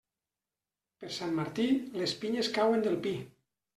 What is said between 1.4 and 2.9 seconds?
Martí, les pinyes cauen